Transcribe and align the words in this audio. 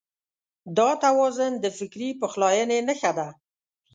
دا 0.77 0.89
توازن 1.05 1.51
د 1.59 1.65
فکري 1.77 2.09
پخلاينې 2.21 2.79
نښه 2.87 3.11
ده. 3.17 3.27